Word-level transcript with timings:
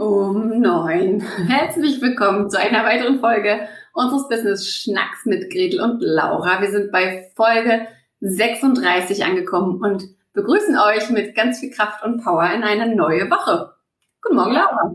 Um 0.00 0.62
neun. 0.62 1.20
Herzlich 1.20 2.00
willkommen 2.00 2.48
zu 2.48 2.58
einer 2.58 2.86
weiteren 2.86 3.20
Folge 3.20 3.68
unseres 3.92 4.28
Business 4.28 4.66
Schnacks 4.66 5.26
mit 5.26 5.50
Gretel 5.52 5.82
und 5.82 6.00
Laura. 6.00 6.62
Wir 6.62 6.70
sind 6.70 6.90
bei 6.90 7.30
Folge 7.36 7.86
36 8.20 9.22
angekommen 9.26 9.78
und 9.82 10.04
begrüßen 10.32 10.78
euch 10.78 11.10
mit 11.10 11.34
ganz 11.34 11.60
viel 11.60 11.70
Kraft 11.70 12.02
und 12.02 12.24
Power 12.24 12.50
in 12.50 12.62
eine 12.62 12.96
neue 12.96 13.30
Woche. 13.30 13.74
Guten 14.22 14.36
Morgen, 14.36 14.54
Laura. 14.54 14.94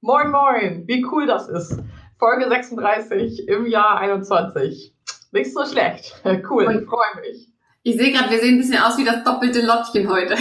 Moin, 0.00 0.30
moin. 0.30 0.84
Wie 0.86 1.04
cool 1.12 1.26
das 1.26 1.46
ist. 1.50 1.82
Folge 2.18 2.48
36 2.48 3.48
im 3.48 3.66
Jahr 3.66 3.98
21. 3.98 4.94
Nicht 5.30 5.52
so 5.52 5.66
schlecht. 5.66 6.22
Cool, 6.48 6.64
und 6.64 6.84
ich 6.84 6.88
freue 6.88 7.20
mich. 7.20 7.48
Ich 7.82 7.98
sehe 7.98 8.12
gerade, 8.12 8.30
wir 8.30 8.38
sehen 8.38 8.54
ein 8.54 8.60
bisschen 8.60 8.82
aus 8.82 8.96
wie 8.96 9.04
das 9.04 9.22
doppelte 9.24 9.60
Lottchen 9.60 10.08
heute. 10.08 10.36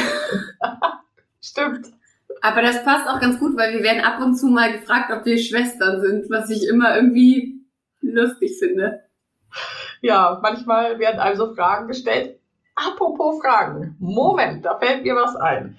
Stimmt. 1.42 1.88
Aber 2.42 2.62
das 2.62 2.84
passt 2.84 3.08
auch 3.08 3.20
ganz 3.20 3.40
gut, 3.40 3.58
weil 3.58 3.74
wir 3.74 3.84
werden 3.84 4.04
ab 4.04 4.22
und 4.22 4.36
zu 4.36 4.48
mal 4.48 4.72
gefragt, 4.72 5.12
ob 5.12 5.26
wir 5.26 5.38
Schwestern 5.38 6.02
sind, 6.02 6.30
was 6.30 6.50
ich 6.50 6.68
immer 6.68 6.96
irgendwie 6.96 7.66
lustig 8.02 8.58
finde. 8.60 9.02
Ja, 10.02 10.40
manchmal 10.42 11.00
werden 11.00 11.20
also 11.20 11.54
Fragen 11.56 11.88
gestellt. 11.88 12.40
Apropos 12.76 13.42
Fragen. 13.42 13.96
Moment, 14.00 14.66
da 14.66 14.78
fällt 14.78 15.04
mir 15.04 15.16
was 15.16 15.36
ein. 15.36 15.78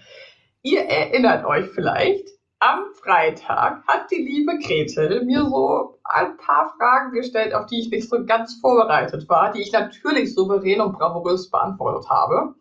Ihr 0.63 0.81
erinnert 0.81 1.45
euch 1.45 1.69
vielleicht, 1.69 2.29
am 2.59 2.87
Freitag 3.01 3.87
hat 3.87 4.11
die 4.11 4.21
liebe 4.21 4.59
Gretel 4.59 5.25
mir 5.25 5.45
so 5.45 6.01
ein 6.03 6.37
paar 6.39 6.75
Fragen 6.77 7.13
gestellt, 7.13 7.55
auf 7.55 7.67
die 7.67 7.79
ich 7.79 7.91
nicht 7.91 8.11
so 8.11 8.25
ganz 8.27 8.59
vorbereitet 8.61 9.29
war, 9.29 9.53
die 9.53 9.63
ich 9.63 9.71
natürlich 9.71 10.35
souverän 10.35 10.81
und 10.81 10.99
bravourös 10.99 11.51
beantwortet 11.51 12.11
habe. 12.11 12.55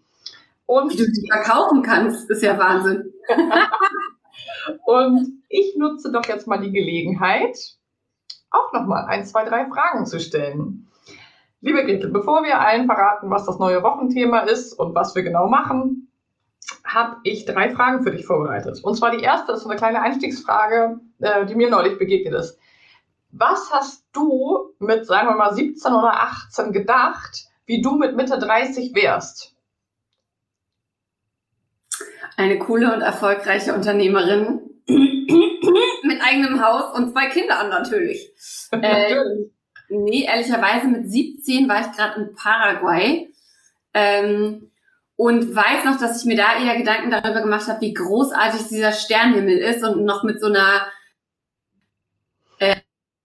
Und 0.68 0.92
Wie 0.92 0.98
du 0.98 1.06
sie 1.06 1.28
verkaufen 1.32 1.82
kannst, 1.82 2.30
ist 2.30 2.44
ja 2.44 2.60
Wahnsinn. 2.60 3.14
und 4.86 5.42
ich 5.48 5.76
nutze 5.78 6.12
doch 6.12 6.26
jetzt 6.26 6.46
mal 6.46 6.60
die 6.60 6.74
Gelegenheit, 6.74 7.58
auch 8.52 8.74
nochmal 8.74 9.06
ein, 9.06 9.26
zwei, 9.26 9.46
drei 9.46 9.66
Fragen 9.68 10.06
zu 10.06 10.20
stellen. 10.20 10.88
Liebe 11.62 11.86
Gretel, 11.86 12.12
bevor 12.12 12.44
wir 12.44 12.60
allen 12.60 12.86
verraten, 12.86 13.30
was 13.30 13.46
das 13.46 13.60
neue 13.60 13.82
Wochenthema 13.82 14.42
ist 14.42 14.74
und 14.74 14.94
was 14.94 15.16
wir 15.16 15.24
genau 15.24 15.48
machen, 15.48 16.12
habe 16.86 17.16
ich 17.24 17.46
drei 17.46 17.74
Fragen 17.74 18.04
für 18.04 18.12
dich 18.12 18.26
vorbereitet. 18.26 18.84
Und 18.84 18.96
zwar 18.96 19.12
die 19.12 19.24
erste 19.24 19.54
ist 19.54 19.62
so 19.62 19.70
eine 19.70 19.78
kleine 19.78 20.02
Einstiegsfrage, 20.02 21.00
äh, 21.20 21.46
die 21.46 21.56
mir 21.56 21.70
neulich 21.70 21.98
begegnet 21.98 22.34
ist. 22.34 22.60
Was 23.32 23.72
hast 23.72 24.06
du 24.12 24.74
mit, 24.80 25.06
sagen 25.06 25.30
wir 25.30 25.36
mal, 25.36 25.54
17 25.54 25.94
oder 25.94 26.14
18 26.14 26.74
gedacht, 26.74 27.48
wie 27.66 27.82
du 27.82 27.96
mit 27.96 28.18
Mitte 28.18 28.38
30 28.38 28.94
wärst? 28.96 29.57
Eine 32.38 32.60
coole 32.60 32.94
und 32.94 33.02
erfolgreiche 33.02 33.74
Unternehmerin 33.74 34.62
mit 34.88 36.22
eigenem 36.22 36.64
Haus 36.64 36.96
und 36.96 37.12
zwei 37.12 37.28
Kindern 37.30 37.70
natürlich. 37.70 38.32
äh, 38.72 39.16
nee, 39.90 40.24
ehrlicherweise 40.24 40.88
mit 40.88 41.10
17 41.12 41.68
war 41.68 41.82
ich 41.82 41.92
gerade 41.98 42.22
in 42.22 42.36
Paraguay. 42.36 43.34
Ähm, 43.94 44.72
und 45.16 45.56
weiß 45.56 45.84
noch, 45.86 46.00
dass 46.00 46.22
ich 46.22 46.26
mir 46.26 46.38
da 46.38 46.64
eher 46.64 46.78
Gedanken 46.78 47.10
darüber 47.10 47.42
gemacht 47.42 47.68
habe, 47.68 47.82
wie 47.82 47.94
großartig 47.94 48.68
dieser 48.68 48.92
Sternhimmel 48.92 49.58
ist 49.58 49.84
und 49.84 50.06
noch 50.06 50.24
mit 50.24 50.40
so 50.40 50.46
einer 50.46 50.86
äh, 52.60 52.76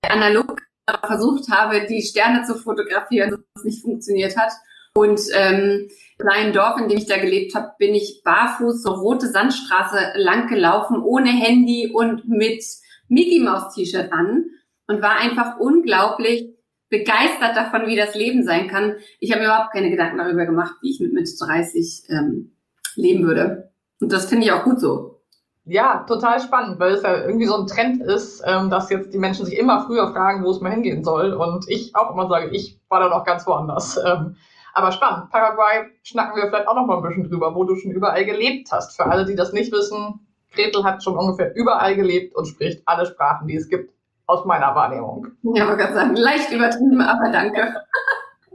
analog 0.09 0.63
versucht 1.05 1.51
habe, 1.51 1.87
die 1.87 2.01
Sterne 2.01 2.45
zu 2.45 2.55
fotografieren, 2.55 3.45
was 3.55 3.65
nicht 3.65 3.83
funktioniert 3.83 4.39
hat. 4.39 4.53
Und 4.95 5.21
ähm, 5.35 5.89
kleinen 6.19 6.53
Dorf, 6.53 6.79
in 6.79 6.89
dem 6.89 6.99
ich 6.99 7.07
da 7.07 7.19
gelebt 7.19 7.55
habe, 7.55 7.73
bin 7.79 7.95
ich 7.95 8.23
barfuß 8.25 8.83
so 8.83 8.93
rote 8.93 9.29
Sandstraße 9.29 10.13
lang 10.17 10.49
gelaufen, 10.49 11.03
ohne 11.03 11.31
Handy 11.31 11.91
und 11.93 12.29
mit 12.29 12.65
Mickey 13.09 13.41
Mouse 13.41 13.75
T-Shirt 13.75 14.13
an 14.13 14.45
und 14.87 15.03
war 15.03 15.19
einfach 15.19 15.59
unglaublich 15.59 16.53
begeistert 16.89 17.57
davon, 17.57 17.87
wie 17.87 17.97
das 17.97 18.15
Leben 18.15 18.45
sein 18.45 18.69
kann. 18.69 18.97
Ich 19.19 19.33
habe 19.33 19.45
überhaupt 19.45 19.73
keine 19.73 19.91
Gedanken 19.91 20.19
darüber 20.19 20.45
gemacht, 20.45 20.75
wie 20.83 20.91
ich 20.91 21.01
mit 21.01 21.13
Mitte 21.13 21.33
30 21.39 22.05
ähm, 22.11 22.53
leben 22.97 23.25
würde. 23.25 23.73
Und 24.01 24.13
das 24.13 24.27
finde 24.27 24.45
ich 24.45 24.53
auch 24.53 24.65
gut 24.65 24.79
so. 24.79 25.23
Ja, 25.65 26.05
total 26.09 26.41
spannend, 26.41 26.81
weil 26.81 26.95
es 26.95 27.03
ja 27.03 27.25
irgendwie 27.25 27.47
so 27.47 27.57
ein 27.57 27.67
Trend 27.67 28.03
ist, 28.03 28.43
ähm, 28.45 28.69
dass 28.69 28.91
jetzt 28.91 29.15
die 29.15 29.19
Menschen 29.19 29.47
sich 29.47 29.57
immer 29.57 29.87
früher 29.87 30.13
fragen, 30.13 30.45
wo 30.45 30.51
es 30.51 30.61
mal 30.61 30.73
hingehen 30.73 31.05
soll. 31.05 31.33
Und 31.33 31.65
ich 31.69 31.95
auch 31.95 32.13
immer 32.13 32.29
sage, 32.29 32.51
ich 32.51 32.81
war 32.89 33.01
da 33.01 33.09
noch 33.09 33.25
ganz 33.25 33.47
woanders. 33.47 33.99
Ähm, 34.05 34.37
aber 34.75 34.93
spannend. 34.93 35.31
Paraguay 35.31 35.91
schnacken 36.03 36.37
wir 36.37 36.49
vielleicht 36.49 36.69
auch 36.69 36.75
noch 36.75 36.87
mal 36.87 36.97
ein 36.97 37.03
bisschen 37.03 37.29
drüber, 37.29 37.55
wo 37.55 37.65
du 37.65 37.77
schon 37.77 37.91
überall 37.91 38.25
gelebt 38.25 38.71
hast. 38.73 38.97
Für 38.97 39.07
alle, 39.07 39.25
die 39.25 39.35
das 39.35 39.53
nicht 39.53 39.73
wissen, 39.73 40.27
Gretel 40.55 40.85
hat 40.85 41.03
schon 41.03 41.17
ungefähr 41.17 41.55
überall 41.55 41.95
gelebt 41.97 42.35
und 42.35 42.47
spricht 42.47 42.83
alle 42.87 43.07
Sprachen, 43.07 43.49
die 43.49 43.57
es 43.57 43.69
gibt 43.69 43.93
aus 44.27 44.45
meiner 44.45 44.75
Wahrnehmung. 44.75 45.29
Ja, 45.43 45.65
man 45.65 45.79
kann 45.79 45.95
sagen, 45.95 46.17
leicht 46.17 46.51
übertrieben, 46.51 47.01
aber 47.01 47.31
danke. 47.31 47.75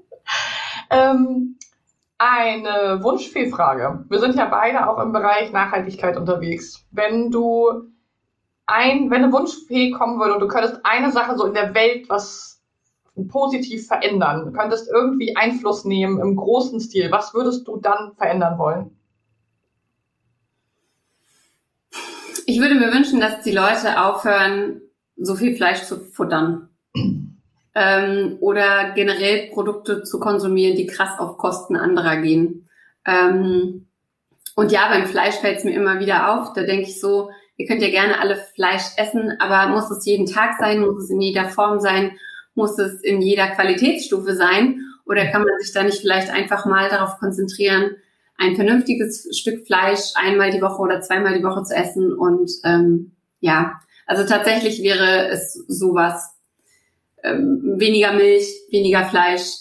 ähm, 0.89 1.57
eine 2.17 3.03
Wunschfehlfrage. 3.03 4.05
Wir 4.09 4.19
sind 4.19 4.35
ja 4.35 4.45
beide 4.45 4.87
auch 4.89 4.99
im 4.99 5.11
Bereich 5.11 5.51
Nachhaltigkeit 5.51 6.17
unterwegs. 6.17 6.85
Wenn 6.91 7.29
du 7.29 7.91
ein, 8.65 9.09
wenn 9.11 9.23
eine 9.23 9.33
Wunschfee 9.33 9.91
kommen 9.91 10.19
würde 10.19 10.33
und 10.33 10.39
du 10.39 10.47
könntest 10.47 10.79
eine 10.83 11.11
Sache 11.11 11.37
so 11.37 11.45
in 11.45 11.53
der 11.53 11.73
Welt 11.73 12.09
was 12.09 12.56
positiv 13.25 13.87
verändern, 13.87 14.45
du 14.45 14.51
könntest 14.51 14.89
irgendwie 14.91 15.35
Einfluss 15.35 15.85
nehmen 15.85 16.19
im 16.19 16.35
großen 16.35 16.79
Stil, 16.79 17.11
was 17.11 17.33
würdest 17.33 17.67
du 17.67 17.77
dann 17.77 18.13
verändern 18.15 18.57
wollen? 18.59 18.91
Ich 22.45 22.61
würde 22.61 22.75
mir 22.75 22.93
wünschen, 22.93 23.19
dass 23.19 23.41
die 23.41 23.51
Leute 23.51 24.01
aufhören, 24.01 24.81
so 25.17 25.35
viel 25.35 25.55
Fleisch 25.55 25.83
zu 25.83 25.99
futtern. 25.99 26.69
ähm, 27.75 28.37
oder 28.39 28.93
generell 28.95 29.51
Produkte 29.51 30.03
zu 30.03 30.19
konsumieren, 30.19 30.75
die 30.75 30.87
krass 30.87 31.19
auf 31.19 31.37
Kosten 31.37 31.75
anderer 31.75 32.17
gehen. 32.17 32.67
Ähm, 33.05 33.87
und 34.55 34.71
ja, 34.71 34.89
beim 34.89 35.05
Fleisch 35.05 35.35
fällt 35.35 35.59
es 35.59 35.63
mir 35.63 35.75
immer 35.75 35.99
wieder 35.99 36.33
auf. 36.33 36.53
Da 36.53 36.63
denke 36.63 36.87
ich 36.87 36.99
so, 36.99 37.29
ihr 37.57 37.67
könnt 37.67 37.83
ja 37.83 37.89
gerne 37.89 38.19
alle 38.19 38.35
Fleisch 38.55 38.85
essen, 38.97 39.39
aber 39.39 39.71
muss 39.71 39.91
es 39.91 40.05
jeden 40.05 40.25
Tag 40.25 40.57
sein? 40.57 40.79
Muss 40.79 41.03
es 41.03 41.09
in 41.11 41.21
jeder 41.21 41.49
Form 41.49 41.79
sein? 41.79 42.17
Muss 42.57 42.79
es 42.79 43.01
in 43.01 43.21
jeder 43.21 43.47
Qualitätsstufe 43.49 44.35
sein? 44.35 44.81
Oder 45.05 45.27
kann 45.27 45.43
man 45.43 45.57
sich 45.61 45.71
da 45.71 45.83
nicht 45.83 46.01
vielleicht 46.01 46.31
einfach 46.31 46.65
mal 46.65 46.89
darauf 46.89 47.19
konzentrieren, 47.19 47.91
ein 48.35 48.55
vernünftiges 48.55 49.29
Stück 49.37 49.65
Fleisch 49.67 50.11
einmal 50.15 50.51
die 50.51 50.61
Woche 50.61 50.81
oder 50.81 51.01
zweimal 51.01 51.37
die 51.37 51.43
Woche 51.43 51.63
zu 51.63 51.75
essen 51.75 52.13
und 52.13 52.51
ähm, 52.63 53.11
ja, 53.39 53.79
also 54.07 54.25
tatsächlich 54.25 54.81
wäre 54.81 55.27
es 55.29 55.53
sowas. 55.67 56.33
Ähm, 57.23 57.75
weniger 57.77 58.13
Milch, 58.13 58.47
weniger 58.71 59.05
Fleisch. 59.05 59.53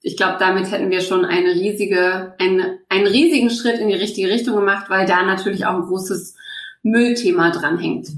Ich 0.00 0.16
glaube, 0.16 0.36
damit 0.38 0.70
hätten 0.70 0.90
wir 0.90 1.00
schon 1.00 1.24
eine 1.24 1.54
riesige, 1.54 2.34
eine, 2.38 2.78
einen 2.88 3.06
riesigen 3.06 3.50
Schritt 3.50 3.78
in 3.78 3.88
die 3.88 3.94
richtige 3.94 4.28
Richtung 4.28 4.56
gemacht, 4.56 4.88
weil 4.88 5.06
da 5.06 5.22
natürlich 5.22 5.66
auch 5.66 5.74
ein 5.74 5.86
großes 5.86 6.34
Müllthema 6.82 7.50
dranhängt. 7.50 8.08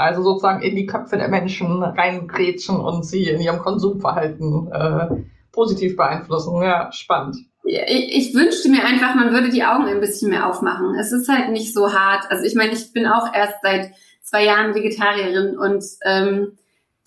Also 0.00 0.22
sozusagen 0.22 0.62
in 0.62 0.76
die 0.76 0.86
Köpfe 0.86 1.18
der 1.18 1.28
Menschen 1.28 1.82
reingrätschen 1.82 2.80
und 2.80 3.04
sie 3.04 3.24
in 3.24 3.40
ihrem 3.40 3.58
Konsumverhalten 3.58 4.72
äh, 4.72 5.08
positiv 5.52 5.96
beeinflussen. 5.96 6.62
Ja, 6.62 6.90
spannend. 6.90 7.36
Ich, 7.64 8.30
ich 8.30 8.34
wünschte 8.34 8.70
mir 8.70 8.84
einfach, 8.84 9.14
man 9.14 9.32
würde 9.32 9.50
die 9.50 9.64
Augen 9.64 9.84
ein 9.84 10.00
bisschen 10.00 10.30
mehr 10.30 10.48
aufmachen. 10.48 10.94
Es 10.98 11.12
ist 11.12 11.28
halt 11.28 11.50
nicht 11.50 11.74
so 11.74 11.92
hart. 11.92 12.24
Also 12.30 12.44
ich 12.44 12.54
meine, 12.54 12.72
ich 12.72 12.92
bin 12.94 13.06
auch 13.06 13.32
erst 13.34 13.56
seit 13.62 13.92
zwei 14.22 14.44
Jahren 14.44 14.74
Vegetarierin 14.74 15.58
und 15.58 15.84
ähm, 16.06 16.56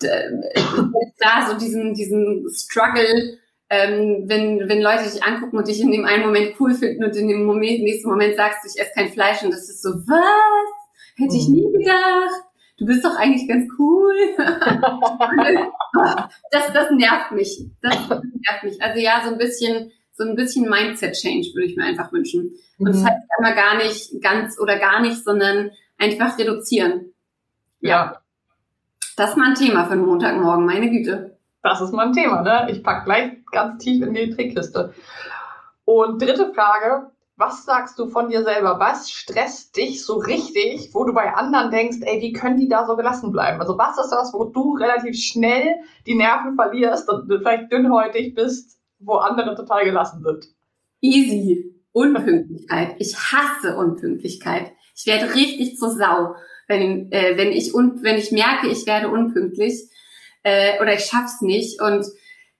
da 0.00 1.48
so 1.48 1.58
diesen, 1.58 1.94
diesen 1.94 2.46
Struggle, 2.54 3.38
ähm, 3.70 4.24
wenn, 4.26 4.68
wenn 4.68 4.80
Leute 4.80 5.04
dich 5.04 5.24
angucken 5.24 5.58
und 5.58 5.66
dich 5.66 5.80
in 5.80 5.90
dem 5.90 6.04
einen 6.04 6.24
Moment 6.24 6.54
cool 6.60 6.74
finden 6.74 7.02
und 7.04 7.16
in 7.16 7.26
dem 7.26 7.44
Moment, 7.44 7.82
nächsten 7.82 8.08
Moment 8.08 8.36
sagst 8.36 8.62
du, 8.62 8.68
ich 8.68 8.80
esse 8.80 8.92
kein 8.94 9.10
Fleisch 9.10 9.42
und 9.42 9.50
das 9.50 9.68
ist 9.68 9.82
so, 9.82 9.90
was? 9.90 10.84
Hätte 11.16 11.36
ich 11.36 11.48
mhm. 11.48 11.54
nie 11.54 11.72
gedacht. 11.72 12.43
Du 12.76 12.86
bist 12.86 13.04
doch 13.04 13.16
eigentlich 13.16 13.48
ganz 13.48 13.70
cool. 13.78 14.14
das, 16.50 16.72
das 16.72 16.90
nervt 16.90 17.30
mich. 17.32 17.64
Das 17.80 17.96
nervt 18.08 18.64
mich. 18.64 18.82
Also 18.82 18.98
ja, 18.98 19.22
so 19.24 19.30
ein 19.30 19.38
bisschen, 19.38 19.92
so 20.12 20.24
ein 20.24 20.34
bisschen 20.34 20.68
Mindset-Change 20.68 21.54
würde 21.54 21.66
ich 21.66 21.76
mir 21.76 21.84
einfach 21.84 22.12
wünschen. 22.12 22.54
Und 22.78 22.88
das 22.88 22.96
mhm. 22.96 23.06
heißt 23.06 23.22
einmal 23.38 23.54
gar 23.54 23.76
nicht 23.76 24.20
ganz 24.20 24.58
oder 24.58 24.78
gar 24.78 25.00
nicht, 25.00 25.22
sondern 25.22 25.70
einfach 25.98 26.36
reduzieren. 26.38 27.12
Ja. 27.80 28.20
Das 29.16 29.30
ist 29.30 29.36
mal 29.36 29.50
ein 29.50 29.54
Thema 29.54 29.84
für 29.84 29.92
einen 29.92 30.06
Montagmorgen, 30.06 30.66
meine 30.66 30.90
Güte. 30.90 31.38
Das 31.62 31.80
ist 31.80 31.92
mal 31.92 32.08
ein 32.08 32.12
Thema, 32.12 32.42
ne? 32.42 32.66
Ich 32.70 32.82
pack 32.82 33.04
gleich 33.04 33.32
ganz 33.52 33.82
tief 33.82 34.04
in 34.04 34.14
die 34.14 34.30
Trickkiste. 34.30 34.92
Und 35.84 36.20
dritte 36.20 36.52
Frage, 36.52 37.10
was 37.36 37.64
sagst 37.64 37.98
du 37.98 38.06
von 38.06 38.28
dir 38.28 38.44
selber? 38.44 38.78
Was 38.78 39.10
stresst 39.10 39.76
dich 39.76 40.04
so 40.04 40.18
richtig, 40.18 40.90
wo 40.92 41.04
du 41.04 41.12
bei 41.12 41.34
anderen 41.34 41.70
denkst, 41.70 41.98
ey, 42.02 42.20
wie 42.20 42.32
können 42.32 42.58
die 42.58 42.68
da 42.68 42.86
so 42.86 42.96
gelassen 42.96 43.32
bleiben? 43.32 43.60
Also 43.60 43.76
was 43.76 43.98
ist 43.98 44.10
das, 44.10 44.32
wo 44.32 44.44
du 44.44 44.76
relativ 44.76 45.16
schnell 45.16 45.76
die 46.06 46.14
Nerven 46.14 46.54
verlierst 46.54 47.08
und 47.08 47.26
vielleicht 47.26 47.72
dünnhäutig 47.72 48.34
bist, 48.34 48.78
wo 49.00 49.14
andere 49.14 49.56
total 49.56 49.84
gelassen 49.84 50.22
sind? 50.22 50.46
Easy. 51.00 51.74
Unpünktlichkeit. 51.92 52.96
Ich 52.98 53.16
hasse 53.16 53.76
Unpünktlichkeit. 53.76 54.72
Ich 54.96 55.06
werde 55.06 55.34
richtig 55.34 55.76
zur 55.76 55.90
Sau 55.90 56.34
wenn, 56.66 57.10
äh, 57.12 57.36
wenn 57.36 57.52
ich 57.52 57.74
un 57.74 58.02
wenn 58.02 58.16
ich 58.16 58.32
merke, 58.32 58.68
ich 58.68 58.86
werde 58.86 59.08
unpünktlich 59.08 59.88
äh, 60.42 60.80
oder 60.80 60.94
ich 60.94 61.04
schaff's 61.04 61.40
nicht 61.40 61.80
und 61.80 62.06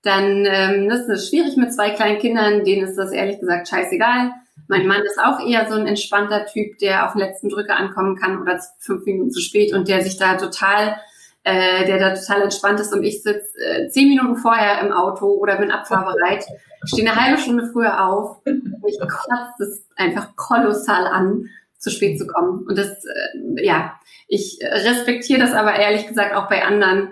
dann 0.03 0.45
ähm, 0.47 0.89
das 0.89 1.09
ist 1.09 1.31
schwierig 1.31 1.57
mit 1.57 1.73
zwei 1.73 1.91
kleinen 1.91 2.19
Kindern, 2.19 2.65
denen 2.65 2.87
ist 2.87 2.97
das 2.97 3.13
ehrlich 3.13 3.41
gesagt 3.41 3.69
scheißegal. 3.69 4.33
Mein 4.69 4.87
Mann 4.87 5.03
ist 5.03 5.19
auch 5.19 5.47
eher 5.47 5.71
so 5.71 5.77
ein 5.77 5.87
entspannter 5.87 6.47
Typ, 6.47 6.79
der 6.79 7.07
auf 7.07 7.13
den 7.13 7.21
letzten 7.21 7.49
Drücker 7.49 7.77
ankommen 7.77 8.17
kann 8.17 8.41
oder 8.41 8.61
fünf 8.79 9.05
Minuten 9.05 9.31
zu 9.31 9.41
spät 9.41 9.73
und 9.73 9.89
der 9.89 10.03
sich 10.03 10.17
da 10.17 10.37
total, 10.37 10.97
äh, 11.43 11.85
der 11.87 11.99
da 11.99 12.15
total 12.15 12.43
entspannt 12.43 12.81
ist 12.81 12.93
und 12.93 13.05
ich 13.05 13.23
sitze 13.23 13.59
äh, 13.63 13.89
zehn 13.89 14.09
Minuten 14.09 14.37
vorher 14.37 14.81
im 14.81 14.93
Auto 14.93 15.27
oder 15.27 15.57
bin 15.57 15.71
abfahrbereit, 15.71 16.45
stehe 16.85 17.09
eine 17.09 17.21
halbe 17.21 17.41
Stunde 17.41 17.69
früher 17.73 18.07
auf, 18.09 18.45
mich 18.45 18.99
kotzt 19.01 19.61
es 19.61 19.87
einfach 19.97 20.35
kolossal 20.37 21.07
an 21.07 21.49
zu 21.79 21.91
spät 21.91 22.19
zu 22.19 22.27
kommen. 22.27 22.65
Und 22.67 22.79
das, 22.79 22.89
äh, 23.05 23.65
ja, 23.65 24.01
ich 24.27 24.59
respektiere 24.63 25.41
das 25.41 25.53
aber 25.53 25.75
ehrlich 25.75 26.07
gesagt 26.07 26.35
auch 26.35 26.49
bei 26.49 26.65
anderen 26.65 27.11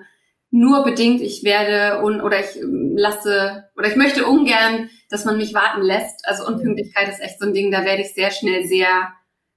nur 0.52 0.84
bedingt. 0.84 1.20
Ich 1.20 1.42
werde 1.42 2.04
un 2.04 2.20
oder 2.20 2.38
ich 2.38 2.60
ähm, 2.60 2.96
lasse 2.96 3.64
oder 3.76 3.88
ich 3.88 3.96
möchte 3.96 4.26
ungern, 4.26 4.90
dass 5.12 5.24
man 5.24 5.36
mich 5.36 5.54
warten 5.54 5.82
lässt. 5.82 6.26
Also 6.26 6.46
Unpünktlichkeit 6.46 7.08
ist 7.08 7.20
echt 7.20 7.38
so 7.38 7.46
ein 7.46 7.52
Ding, 7.52 7.70
da 7.70 7.84
werde 7.84 8.02
ich 8.02 8.14
sehr 8.14 8.30
schnell 8.30 8.64
sehr 8.64 9.12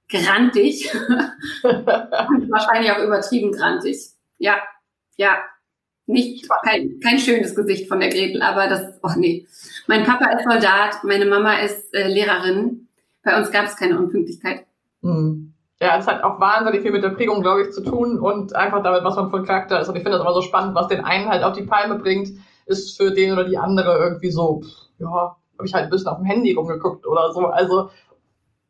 grantig 0.08 0.92
und 1.62 2.50
wahrscheinlich 2.50 2.92
auch 2.92 3.02
übertrieben 3.02 3.52
grantig. 3.52 3.98
Ja, 4.38 4.56
ja, 5.16 5.38
nicht 6.06 6.48
kein, 6.64 7.00
kein 7.00 7.18
schönes 7.18 7.54
Gesicht 7.54 7.88
von 7.88 8.00
der 8.00 8.10
Gretel, 8.10 8.42
aber 8.42 8.68
das, 8.68 8.82
oh 9.02 9.10
nee. 9.16 9.46
Mein 9.86 10.04
Papa 10.04 10.30
ist 10.32 10.44
Soldat, 10.44 11.02
meine 11.02 11.26
Mama 11.26 11.54
ist 11.58 11.92
äh, 11.94 12.06
Lehrerin. 12.06 12.88
Bei 13.24 13.36
uns 13.36 13.50
gab 13.50 13.64
es 13.64 13.76
keine 13.76 13.98
Unpünktlichkeit. 13.98 14.66
Mhm. 15.00 15.52
Ja, 15.80 15.98
es 15.98 16.06
hat 16.06 16.22
auch 16.22 16.40
wahnsinnig 16.40 16.82
viel 16.82 16.92
mit 16.92 17.02
der 17.02 17.10
Prägung, 17.10 17.42
glaube 17.42 17.62
ich, 17.62 17.70
zu 17.70 17.82
tun 17.82 18.18
und 18.18 18.54
einfach 18.54 18.82
damit, 18.82 19.04
was 19.04 19.16
man 19.16 19.30
für 19.30 19.38
ein 19.38 19.44
Charakter 19.44 19.80
ist. 19.80 19.88
Und 19.88 19.96
ich 19.96 20.02
finde 20.02 20.18
das 20.18 20.22
immer 20.22 20.34
so 20.34 20.42
spannend, 20.42 20.74
was 20.74 20.88
den 20.88 21.04
einen 21.04 21.28
halt 21.28 21.42
auf 21.42 21.56
die 21.56 21.64
Palme 21.64 21.98
bringt, 21.98 22.30
ist 22.66 22.96
für 22.96 23.12
den 23.12 23.32
oder 23.32 23.44
die 23.44 23.58
andere 23.58 23.98
irgendwie 23.98 24.30
so, 24.30 24.62
ja, 24.98 25.36
habe 25.58 25.66
ich 25.66 25.74
halt 25.74 25.84
ein 25.84 25.90
bisschen 25.90 26.08
auf 26.08 26.18
dem 26.18 26.26
Handy 26.26 26.52
rumgeguckt 26.52 27.06
oder 27.06 27.32
so. 27.32 27.46
Also 27.46 27.90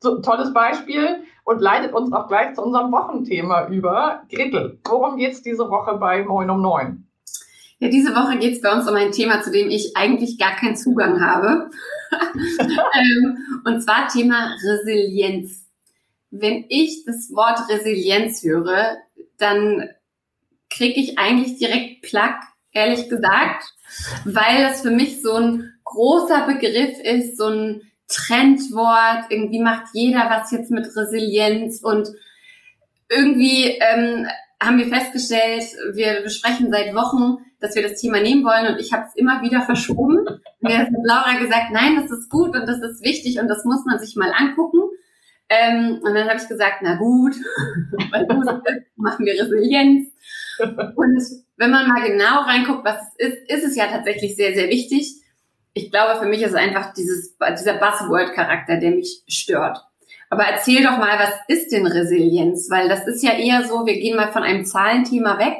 so, 0.00 0.20
tolles 0.20 0.52
Beispiel 0.52 1.24
und 1.44 1.60
leitet 1.60 1.94
uns 1.94 2.12
auch 2.12 2.28
gleich 2.28 2.54
zu 2.54 2.62
unserem 2.62 2.92
Wochenthema 2.92 3.68
über. 3.68 4.22
Gretel, 4.30 4.78
worum 4.86 5.16
geht 5.16 5.32
es 5.32 5.42
diese 5.42 5.68
Woche 5.70 5.96
bei 5.96 6.24
Moin 6.24 6.50
um 6.50 6.60
Neun? 6.60 7.06
Ja, 7.78 7.88
diese 7.88 8.14
Woche 8.14 8.38
geht 8.38 8.54
es 8.54 8.62
bei 8.62 8.72
uns 8.72 8.88
um 8.88 8.94
ein 8.94 9.12
Thema, 9.12 9.42
zu 9.42 9.50
dem 9.50 9.68
ich 9.68 9.96
eigentlich 9.96 10.38
gar 10.38 10.56
keinen 10.56 10.76
Zugang 10.76 11.20
habe. 11.20 11.70
ähm, 12.40 13.38
und 13.64 13.82
zwar 13.82 14.08
Thema 14.08 14.54
Resilienz 14.64 15.66
wenn 16.30 16.64
ich 16.68 17.04
das 17.04 17.30
Wort 17.32 17.68
Resilienz 17.68 18.42
höre, 18.42 18.96
dann 19.38 19.88
kriege 20.70 21.00
ich 21.00 21.18
eigentlich 21.18 21.58
direkt 21.58 22.02
Plack, 22.02 22.40
ehrlich 22.72 23.08
gesagt, 23.08 23.64
weil 24.24 24.62
das 24.62 24.82
für 24.82 24.90
mich 24.90 25.22
so 25.22 25.34
ein 25.34 25.72
großer 25.86 26.46
Begriff 26.46 26.98
ist, 27.00 27.38
so 27.38 27.46
ein 27.46 27.82
Trendwort. 28.08 29.24
Irgendwie 29.30 29.60
macht 29.60 29.86
jeder 29.94 30.28
was 30.28 30.50
jetzt 30.50 30.70
mit 30.70 30.84
Resilienz 30.94 31.80
und 31.82 32.08
irgendwie 33.08 33.78
ähm, 33.80 34.26
haben 34.62 34.78
wir 34.78 34.86
festgestellt, 34.86 35.64
wir 35.92 36.22
besprechen 36.22 36.70
seit 36.70 36.94
Wochen, 36.94 37.38
dass 37.60 37.74
wir 37.74 37.82
das 37.82 38.00
Thema 38.00 38.20
nehmen 38.20 38.44
wollen 38.44 38.72
und 38.72 38.80
ich 38.80 38.92
habe 38.92 39.06
es 39.06 39.14
immer 39.16 39.42
wieder 39.42 39.62
verschoben. 39.62 40.26
Mir 40.60 40.78
hat 40.78 40.88
Laura 41.04 41.38
gesagt, 41.38 41.70
nein, 41.72 41.96
das 41.96 42.10
ist 42.10 42.30
gut 42.30 42.56
und 42.56 42.66
das 42.66 42.80
ist 42.80 43.04
wichtig 43.04 43.38
und 43.38 43.48
das 43.48 43.64
muss 43.64 43.84
man 43.86 43.98
sich 43.98 44.16
mal 44.16 44.32
angucken. 44.36 44.80
Ähm, 45.48 46.00
und 46.02 46.14
dann 46.14 46.28
habe 46.28 46.40
ich 46.40 46.48
gesagt, 46.48 46.78
na 46.82 46.96
gut, 46.96 47.34
weil 48.10 48.26
machen 48.96 49.24
wir 49.24 49.40
Resilienz. 49.40 50.12
Und 50.58 51.22
wenn 51.56 51.70
man 51.70 51.88
mal 51.88 52.02
genau 52.04 52.40
reinguckt, 52.40 52.84
was 52.84 52.96
es 53.18 53.28
ist, 53.28 53.50
ist 53.50 53.64
es 53.64 53.76
ja 53.76 53.86
tatsächlich 53.86 54.34
sehr, 54.34 54.54
sehr 54.54 54.68
wichtig. 54.68 55.22
Ich 55.76 55.90
glaube, 55.90 56.18
für 56.18 56.26
mich 56.26 56.40
ist 56.40 56.52
es 56.52 56.54
einfach 56.54 56.94
dieses, 56.94 57.36
dieser 57.36 57.74
Buzzword-Charakter, 57.74 58.78
der 58.78 58.92
mich 58.92 59.22
stört. 59.28 59.84
Aber 60.30 60.44
erzähl 60.44 60.82
doch 60.82 60.96
mal, 60.96 61.18
was 61.18 61.34
ist 61.48 61.70
denn 61.70 61.86
Resilienz? 61.86 62.70
Weil 62.70 62.88
das 62.88 63.06
ist 63.06 63.22
ja 63.22 63.32
eher 63.32 63.62
so, 63.62 63.84
wir 63.84 63.92
gehen 63.92 64.16
mal 64.16 64.32
von 64.32 64.42
einem 64.42 64.64
Zahlenthema 64.64 65.38
weg 65.38 65.54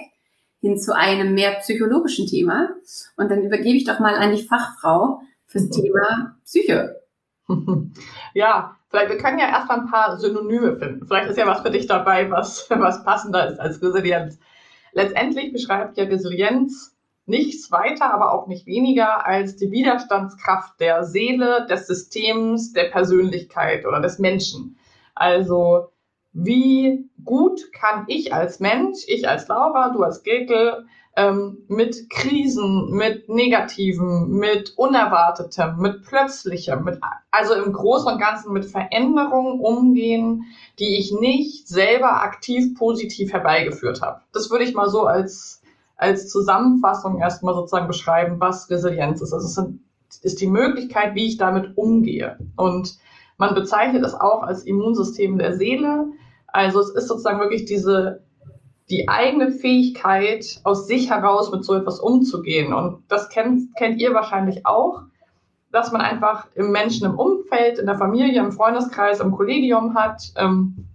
hin 0.61 0.79
zu 0.79 0.97
einem 0.97 1.35
mehr 1.35 1.57
psychologischen 1.57 2.27
Thema. 2.27 2.71
Und 3.19 3.31
dann 3.31 3.43
übergebe 3.43 3.77
ich 3.77 3.85
doch 3.85 3.99
mal 3.99 4.15
an 4.15 4.35
die 4.35 4.43
Fachfrau 4.43 5.21
fürs 5.45 5.69
Thema 5.69 6.37
Psyche. 6.45 7.03
Ja, 8.35 8.77
Vielleicht, 8.89 9.11
wir 9.11 9.19
können 9.19 9.39
ja 9.39 9.49
erstmal 9.49 9.81
ein 9.81 9.91
paar 9.91 10.19
Synonyme 10.19 10.79
finden. 10.79 11.07
Vielleicht 11.07 11.29
ist 11.29 11.37
ja 11.37 11.47
was 11.47 11.61
für 11.61 11.71
dich 11.71 11.87
dabei, 11.87 12.31
was, 12.31 12.67
was 12.71 13.05
passender 13.05 13.51
ist 13.51 13.59
als 13.59 13.83
Resilienz. 13.83 14.39
Letztendlich 14.93 15.53
beschreibt 15.53 15.99
ja 15.99 16.05
Resilienz 16.05 16.96
nichts 17.27 17.71
weiter, 17.71 18.13
aber 18.13 18.33
auch 18.33 18.47
nicht 18.47 18.67
weniger 18.67 19.27
als 19.27 19.57
die 19.57 19.71
Widerstandskraft 19.71 20.81
der 20.81 21.05
Seele, 21.05 21.67
des 21.69 21.87
Systems, 21.87 22.73
der 22.73 22.85
Persönlichkeit 22.85 23.85
oder 23.85 24.01
des 24.01 24.19
Menschen. 24.19 24.79
Also 25.15 25.91
wie 26.33 27.09
gut 27.25 27.73
kann 27.73 28.05
ich 28.09 28.33
als 28.33 28.61
Mensch, 28.61 29.01
ich 29.07 29.29
als 29.29 29.49
Laura, 29.49 29.91
du 29.91 30.03
als 30.03 30.23
Gretel, 30.23 30.87
ähm, 31.17 31.65
mit 31.69 32.11
Krisen, 32.11 32.91
mit 32.91 33.29
Negativen, 33.31 34.33
mit 34.33 34.75
Unerwartetem, 34.77 35.79
mit 35.79 36.03
Plötzlichem, 36.03 36.85
mit, 36.85 37.01
also 37.31 37.55
im 37.55 37.73
Großen 37.73 38.13
und 38.13 38.21
Ganzen 38.21 38.53
mit 38.53 38.67
Veränderungen 38.67 39.61
umgehen, 39.61 40.45
die 40.79 40.99
ich 40.99 41.13
nicht 41.13 41.69
selber 41.69 42.23
aktiv 42.23 42.75
positiv 42.77 43.33
herbeigeführt 43.33 44.03
habe. 44.03 44.21
Das 44.33 44.51
würde 44.51 44.65
ich 44.65 44.75
mal 44.75 44.91
so 44.91 45.07
als, 45.07 45.56
als 45.97 46.29
Zusammenfassung 46.29 47.19
erstmal 47.19 47.55
sozusagen 47.55 47.89
beschreiben, 47.89 48.37
was 48.39 48.71
Resilienz 48.71 49.21
ist. 49.21 49.33
Also 49.33 49.47
es 50.11 50.21
ist 50.21 50.41
die 50.41 50.47
Möglichkeit, 50.47 51.15
wie 51.15 51.27
ich 51.27 51.37
damit 51.39 51.77
umgehe. 51.77 52.39
Und 52.57 52.99
man 53.39 53.55
bezeichnet 53.55 54.05
es 54.05 54.15
auch 54.15 54.43
als 54.43 54.65
Immunsystem 54.65 55.39
der 55.39 55.57
Seele. 55.57 56.07
Also 56.47 56.81
es 56.81 56.91
ist 56.91 57.09
sozusagen 57.09 57.41
wirklich 57.41 57.65
diese 57.65 58.23
die 58.89 59.09
eigene 59.09 59.51
Fähigkeit, 59.51 60.61
aus 60.63 60.87
sich 60.87 61.11
heraus 61.11 61.51
mit 61.51 61.65
so 61.65 61.75
etwas 61.75 61.99
umzugehen. 61.99 62.73
Und 62.73 63.03
das 63.09 63.29
kennt, 63.29 63.75
kennt 63.77 64.01
ihr 64.01 64.15
wahrscheinlich 64.15 64.65
auch, 64.65 65.03
dass 65.73 65.93
man 65.93 66.01
einfach 66.01 66.47
im 66.55 66.71
Menschen 66.71 67.07
im 67.07 67.19
Umfeld, 67.19 67.79
in 67.79 67.87
der 67.87 67.99
Familie, 67.99 68.41
im 68.41 68.53
Freundeskreis, 68.53 69.21
im 69.21 69.33
Kollegium 69.33 69.95
hat, 69.95 70.23
ähm, 70.37 70.87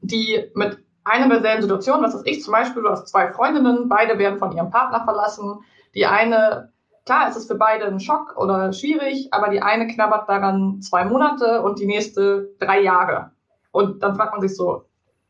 die 0.00 0.44
mit 0.54 0.78
einer 1.08 1.28
derselben 1.28 1.62
Situation, 1.62 2.02
was 2.02 2.14
ist 2.14 2.26
ich 2.26 2.42
zum 2.42 2.52
Beispiel, 2.52 2.82
du 2.82 2.90
hast 2.90 3.08
zwei 3.08 3.32
Freundinnen, 3.32 3.88
beide 3.88 4.18
werden 4.18 4.38
von 4.38 4.52
ihrem 4.52 4.70
Partner 4.70 5.04
verlassen. 5.04 5.60
Die 5.94 6.06
eine, 6.06 6.72
klar, 7.06 7.28
es 7.28 7.36
ist 7.36 7.48
für 7.48 7.56
beide 7.56 7.86
ein 7.86 8.00
Schock 8.00 8.36
oder 8.36 8.72
schwierig, 8.72 9.28
aber 9.32 9.48
die 9.48 9.62
eine 9.62 9.86
knabbert 9.86 10.28
daran 10.28 10.80
zwei 10.80 11.04
Monate 11.04 11.62
und 11.62 11.78
die 11.78 11.86
nächste 11.86 12.50
drei 12.58 12.80
Jahre. 12.80 13.32
Und 13.70 14.02
dann 14.02 14.16
fragt 14.16 14.32
man 14.32 14.40
sich 14.40 14.56
so, 14.56 14.84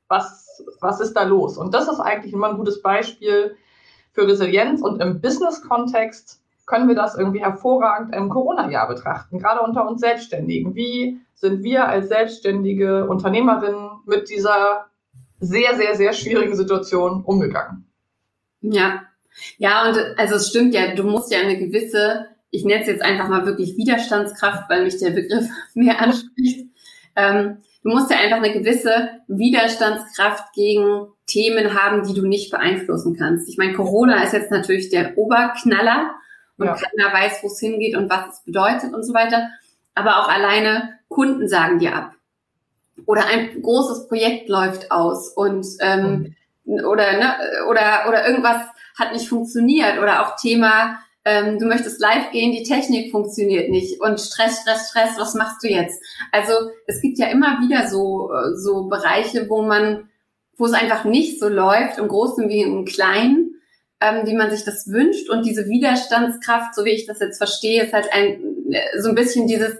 was, 0.08 0.64
was 0.80 1.00
ist 1.00 1.14
da 1.14 1.22
los? 1.22 1.58
Und 1.58 1.74
das 1.74 1.88
ist 1.88 2.00
eigentlich 2.00 2.32
immer 2.32 2.48
ein 2.48 2.56
gutes 2.56 2.82
Beispiel 2.82 3.56
für 4.12 4.26
Resilienz. 4.26 4.80
Und 4.82 5.00
im 5.00 5.20
Business-Kontext 5.20 6.42
können 6.66 6.88
wir 6.88 6.94
das 6.94 7.16
irgendwie 7.16 7.40
hervorragend 7.40 8.14
im 8.14 8.28
Corona-Jahr 8.28 8.88
betrachten, 8.88 9.38
gerade 9.38 9.60
unter 9.60 9.88
uns 9.88 10.00
Selbstständigen. 10.00 10.74
Wie 10.74 11.20
sind 11.34 11.62
wir 11.62 11.88
als 11.88 12.08
selbstständige 12.08 13.08
Unternehmerinnen 13.08 13.90
mit 14.04 14.28
dieser 14.28 14.86
sehr, 15.40 15.76
sehr, 15.76 15.94
sehr 15.94 16.12
schwierigen 16.12 16.56
Situation 16.56 17.22
umgegangen? 17.24 17.86
Ja, 18.60 19.02
Ja, 19.58 19.88
und 19.88 19.98
also 20.18 20.36
es 20.36 20.48
stimmt 20.48 20.74
ja, 20.74 20.94
du 20.94 21.04
musst 21.04 21.32
ja 21.32 21.40
eine 21.40 21.58
gewisse, 21.58 22.26
ich 22.50 22.64
nenne 22.64 22.82
es 22.82 22.88
jetzt 22.88 23.02
einfach 23.02 23.28
mal 23.28 23.46
wirklich 23.46 23.76
Widerstandskraft, 23.76 24.68
weil 24.68 24.84
mich 24.84 24.98
der 24.98 25.10
Begriff 25.10 25.48
mehr 25.74 26.00
anspricht. 26.00 26.66
Ähm, 27.16 27.58
du 27.82 27.90
musst 27.90 28.10
ja 28.10 28.18
einfach 28.18 28.38
eine 28.38 28.52
gewisse 28.52 29.10
Widerstandskraft 29.28 30.52
gegen 30.54 31.08
Themen 31.26 31.74
haben, 31.74 32.06
die 32.06 32.14
du 32.14 32.26
nicht 32.26 32.50
beeinflussen 32.50 33.16
kannst. 33.16 33.48
Ich 33.48 33.58
meine, 33.58 33.74
Corona 33.74 34.22
ist 34.22 34.32
jetzt 34.32 34.50
natürlich 34.50 34.88
der 34.88 35.16
Oberknaller 35.18 36.14
und 36.56 36.66
ja. 36.66 36.74
keiner 36.74 37.12
weiß, 37.12 37.42
wo 37.42 37.48
es 37.48 37.60
hingeht 37.60 37.96
und 37.96 38.10
was 38.10 38.34
es 38.34 38.44
bedeutet 38.44 38.92
und 38.94 39.04
so 39.04 39.14
weiter. 39.14 39.50
Aber 39.94 40.18
auch 40.18 40.28
alleine 40.28 40.98
Kunden 41.08 41.48
sagen 41.48 41.78
dir 41.78 41.94
ab. 41.94 42.14
Oder 43.06 43.26
ein 43.26 43.62
großes 43.62 44.08
Projekt 44.08 44.48
läuft 44.48 44.90
aus 44.90 45.32
und 45.34 45.66
ähm, 45.80 46.34
oder 46.64 47.12
ne, 47.12 47.34
oder 47.70 48.04
oder 48.08 48.28
irgendwas 48.28 48.62
hat 48.98 49.12
nicht 49.12 49.28
funktioniert 49.28 49.98
oder 49.98 50.26
auch 50.26 50.36
Thema 50.36 50.98
ähm, 51.24 51.58
du 51.58 51.66
möchtest 51.66 52.00
live 52.00 52.30
gehen, 52.30 52.52
die 52.52 52.62
Technik 52.62 53.10
funktioniert 53.10 53.70
nicht 53.70 54.00
und 54.00 54.20
Stress, 54.20 54.60
Stress, 54.62 54.90
Stress, 54.90 55.10
was 55.18 55.34
machst 55.34 55.62
du 55.62 55.68
jetzt? 55.68 56.02
Also 56.32 56.52
es 56.86 57.00
gibt 57.00 57.18
ja 57.18 57.26
immer 57.28 57.58
wieder 57.60 57.88
so 57.88 58.30
so 58.54 58.84
Bereiche, 58.84 59.48
wo 59.48 59.62
man 59.62 60.08
wo 60.58 60.66
es 60.66 60.72
einfach 60.72 61.04
nicht 61.04 61.38
so 61.38 61.48
läuft, 61.48 61.98
im 61.98 62.08
Großen 62.08 62.48
wie 62.48 62.62
im 62.62 62.84
Kleinen, 62.84 63.60
ähm, 64.00 64.26
wie 64.26 64.34
man 64.34 64.50
sich 64.50 64.64
das 64.64 64.88
wünscht. 64.88 65.30
Und 65.30 65.46
diese 65.46 65.68
Widerstandskraft, 65.68 66.74
so 66.74 66.84
wie 66.84 66.90
ich 66.90 67.06
das 67.06 67.20
jetzt 67.20 67.38
verstehe, 67.38 67.84
ist 67.84 67.92
halt 67.92 68.08
ein, 68.12 68.74
so 68.98 69.10
ein 69.10 69.14
bisschen 69.14 69.46
dieses, 69.46 69.76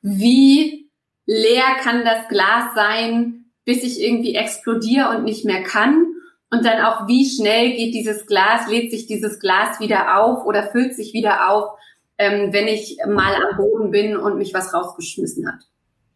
wie 0.00 0.87
leer 1.28 1.76
kann 1.82 2.04
das 2.04 2.26
Glas 2.28 2.74
sein, 2.74 3.44
bis 3.66 3.84
ich 3.84 4.02
irgendwie 4.02 4.34
explodiere 4.34 5.10
und 5.10 5.24
nicht 5.24 5.44
mehr 5.44 5.62
kann. 5.62 6.06
Und 6.50 6.64
dann 6.64 6.82
auch, 6.82 7.06
wie 7.06 7.28
schnell 7.28 7.76
geht 7.76 7.94
dieses 7.94 8.26
Glas, 8.26 8.66
lädt 8.68 8.90
sich 8.90 9.06
dieses 9.06 9.38
Glas 9.38 9.78
wieder 9.78 10.18
auf 10.18 10.46
oder 10.46 10.62
füllt 10.62 10.96
sich 10.96 11.12
wieder 11.12 11.50
auf, 11.50 11.78
ähm, 12.16 12.54
wenn 12.54 12.66
ich 12.66 12.96
mal 13.06 13.34
am 13.34 13.58
Boden 13.58 13.90
bin 13.90 14.16
und 14.16 14.38
mich 14.38 14.54
was 14.54 14.72
rausgeschmissen 14.72 15.46
hat. 15.46 15.60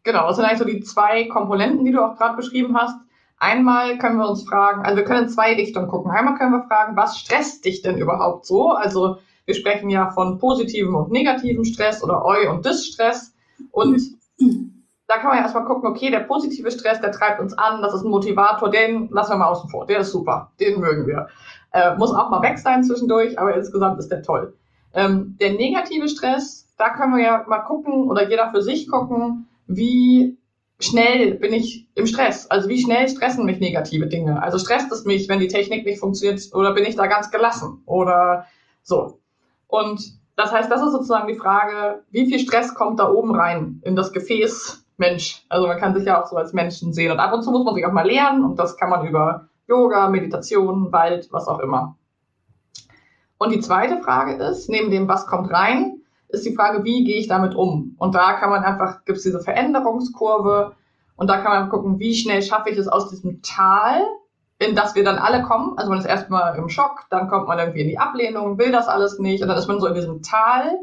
Genau, 0.03 0.27
das 0.27 0.37
sind 0.37 0.47
eigentlich 0.47 0.59
so 0.59 0.65
die 0.65 0.81
zwei 0.81 1.25
Komponenten, 1.25 1.85
die 1.85 1.93
du 1.93 2.03
auch 2.03 2.17
gerade 2.17 2.35
beschrieben 2.35 2.75
hast. 2.77 2.97
Einmal 3.37 3.99
können 3.99 4.17
wir 4.17 4.29
uns 4.31 4.49
fragen, 4.49 4.83
also 4.83 4.97
wir 4.97 5.05
können 5.05 5.25
in 5.25 5.29
zwei 5.29 5.55
Richtungen 5.55 5.89
gucken. 5.89 6.11
Einmal 6.11 6.39
können 6.39 6.53
wir 6.53 6.67
fragen, 6.67 6.97
was 6.97 7.19
stresst 7.19 7.67
dich 7.67 7.83
denn 7.83 7.99
überhaupt 7.99 8.47
so? 8.47 8.71
Also 8.71 9.19
wir 9.45 9.55
sprechen 9.55 9.91
ja 9.91 10.11
von 10.11 10.39
positivem 10.39 10.95
und 10.95 11.13
negativem 11.13 11.65
Stress 11.65 12.03
oder 12.03 12.25
Eu- 12.25 12.51
und 12.51 12.65
Dis-Stress. 12.65 13.35
Und 13.73 14.01
da 15.13 15.19
kann 15.19 15.29
man 15.29 15.37
ja 15.37 15.43
erstmal 15.43 15.67
gucken, 15.67 15.91
okay, 15.91 16.11
der 16.11 16.21
positive 16.21 16.71
Stress, 16.71 17.01
der 17.01 17.13
treibt 17.13 17.39
uns 17.39 17.53
an, 17.53 17.83
das 17.83 17.93
ist 17.93 18.03
ein 18.03 18.11
Motivator, 18.11 18.71
den 18.71 19.11
lassen 19.11 19.33
wir 19.33 19.37
mal 19.37 19.49
außen 19.49 19.69
vor. 19.69 19.87
Der 19.87 19.99
ist 19.99 20.11
super, 20.11 20.53
den 20.59 20.81
mögen 20.81 21.07
wir. 21.07 21.29
Äh, 21.73 21.97
muss 21.97 22.15
auch 22.15 22.31
mal 22.31 22.41
weg 22.41 22.59
sein 22.59 22.83
zwischendurch, 22.83 23.39
aber 23.39 23.55
insgesamt 23.55 23.99
ist 23.99 24.09
der 24.09 24.23
toll. 24.23 24.55
Ähm, 24.95 25.37
der 25.39 25.53
negative 25.53 26.09
Stress, 26.09 26.67
da 26.79 26.91
können 26.91 27.15
wir 27.15 27.23
ja 27.23 27.45
mal 27.47 27.59
gucken 27.59 28.09
oder 28.09 28.29
jeder 28.31 28.51
für 28.53 28.63
sich 28.63 28.91
gucken, 28.91 29.49
wie 29.67 30.39
schnell 30.81 31.35
bin 31.35 31.53
ich 31.53 31.89
im 31.95 32.07
Stress? 32.07 32.51
Also 32.51 32.71
wie 32.71 32.83
schnell 32.83 33.07
stressen 33.07 33.45
mich 33.45 33.61
negative 33.61 34.07
Dinge? 34.07 34.43
Also 34.43 34.57
stresst 34.57 34.91
es 34.93 35.05
mich, 35.05 35.29
wenn 35.29 35.41
die 35.41 35.49
Technik 35.49 35.85
nicht 35.85 36.01
funktioniert 36.01 36.41
oder 36.55 36.73
bin 36.73 36.87
ich 36.87 36.97
da 36.97 37.07
ganz 37.07 37.31
gelassen 37.31 37.83
oder 37.85 38.47
so? 38.83 39.19
Und 39.67 40.23
das 40.37 40.53
heißt, 40.53 40.71
das 40.71 40.81
ist 40.81 40.93
sozusagen 40.93 41.29
die 41.29 41.39
Frage, 41.39 42.03
wie 42.11 42.27
viel 42.27 42.39
Stress 42.39 42.75
kommt 42.75 42.99
da 42.99 43.11
oben 43.11 43.35
rein 43.35 43.83
in 43.85 43.95
das 43.95 44.13
Gefäß 44.13 44.82
Mensch? 45.03 45.45
Also 45.49 45.67
man 45.67 45.79
kann 45.79 45.95
sich 45.95 46.05
ja 46.05 46.23
auch 46.23 46.27
so 46.27 46.37
als 46.37 46.53
Menschen 46.53 46.93
sehen 46.93 47.11
und 47.11 47.19
ab 47.19 47.33
und 47.33 47.43
zu 47.43 47.51
muss 47.51 47.65
man 47.65 47.75
sich 47.75 47.85
auch 47.85 47.93
mal 47.93 48.07
lernen 48.07 48.45
und 48.45 48.59
das 48.59 48.77
kann 48.77 48.89
man 48.89 49.07
über 49.07 49.49
Yoga, 49.67 50.09
Meditation, 50.09 50.93
Wald, 50.93 51.29
was 51.33 51.49
auch 51.49 51.59
immer. 51.59 51.97
Und 53.39 53.51
die 53.51 53.61
zweite 53.61 54.01
Frage 54.01 54.35
ist, 54.35 54.71
neben 54.71 54.91
dem, 54.93 55.09
was 55.09 55.27
kommt 55.27 55.51
rein, 55.53 56.01
ist 56.29 56.47
die 56.47 56.55
Frage, 56.55 56.85
wie 56.85 57.05
gehe 57.05 57.19
ich 57.19 57.27
damit 57.27 57.57
um? 57.57 57.97
Und 57.99 58.15
da 58.15 58.35
kann 58.35 58.51
man 58.51 58.63
einfach, 58.63 59.05
gibt 59.05 59.19
es 59.19 59.25
diese 59.25 59.41
Veränderungskurve 59.41 60.77
und 61.17 61.27
da 61.29 61.39
kann 61.39 61.53
man 61.53 61.69
gucken, 61.69 61.99
wie 61.99 62.15
schnell 62.15 62.41
schaffe 62.41 62.71
ich 62.71 62.79
es 62.79 62.87
aus 62.87 63.11
diesem 63.11 63.43
Tal, 63.43 64.01
in 64.61 64.77
das 64.77 64.95
wir 64.95 65.03
dann 65.03 65.19
alle 65.19 65.43
kommen. 65.43 65.77
Also 65.77 65.91
man 65.91 65.99
ist 65.99 66.07
erstmal 66.07 66.57
im 66.57 66.69
Schock, 66.69 67.07
dann 67.11 67.29
kommt 67.29 67.49
man 67.49 67.59
irgendwie 67.59 67.81
in 67.81 67.89
die 67.89 67.99
Ablehnung, 67.99 68.59
will 68.59 68.71
das 68.71 68.87
alles 68.87 69.19
nicht 69.19 69.43
und 69.43 69.49
dann 69.49 69.59
ist 69.59 69.67
man 69.67 69.81
so 69.81 69.89
in 69.89 69.95
diesem 69.95 70.23
Tal. 70.23 70.79